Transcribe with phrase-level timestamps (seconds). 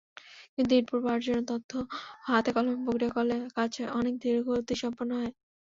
[0.55, 1.71] কিন্তু ইনপুট পাওয়ার তথ্য
[2.27, 5.31] হাতে-কলমে প্রক্রিয়া করলে কাজ অনেক ধীরগতিসম্পন্ন হয়।